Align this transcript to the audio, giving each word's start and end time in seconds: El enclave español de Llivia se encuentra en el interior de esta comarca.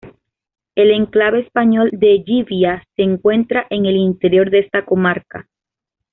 El 0.73 0.89
enclave 0.89 1.41
español 1.41 1.91
de 1.93 2.23
Llivia 2.25 2.83
se 2.95 3.03
encuentra 3.03 3.67
en 3.69 3.85
el 3.85 3.97
interior 3.97 4.49
de 4.49 4.57
esta 4.61 4.83
comarca. 4.83 5.47